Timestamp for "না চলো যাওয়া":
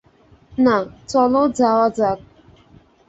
0.57-1.87